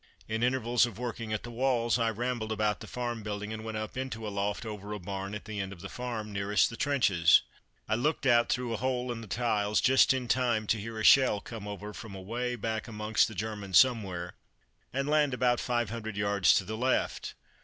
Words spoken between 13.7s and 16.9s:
somewhere, and land about five hundred yards to the